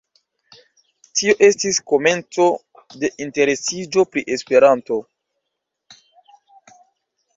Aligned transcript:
Tio 1.19 1.35
estis 1.47 1.77
komenco 1.91 2.47
de 3.03 3.11
interesiĝo 3.27 4.07
pri 4.15 4.25
Esperanto. 4.37 5.01